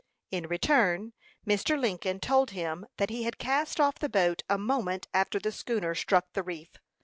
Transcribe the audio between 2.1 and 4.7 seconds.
told him that he had cast off the boat a